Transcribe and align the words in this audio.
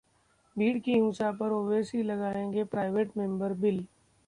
भीड़ 0.55 0.77
की 0.77 0.93
हिंसा 0.93 1.31
पर 1.31 1.51
ओवैसी 1.51 2.03
लाएंगे 2.03 2.63
प्राइवेट 2.63 3.17
मेंबर 3.17 3.53
बिल 3.61 3.85